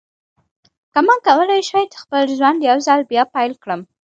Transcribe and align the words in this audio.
که 0.93 0.99
ما 1.07 1.15
کولای 1.27 1.61
شوای 1.67 1.85
چې 1.91 1.97
خپل 2.03 2.23
ژوند 2.37 2.59
یو 2.69 2.77
ځل 2.87 3.01
بیا 3.11 3.23
پیل 3.33 3.51
کړم. 3.63 3.81